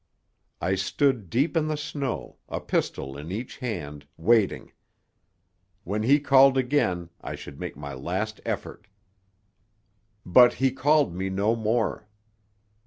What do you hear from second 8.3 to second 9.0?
effort.